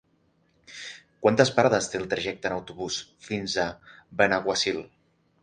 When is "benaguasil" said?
4.25-4.83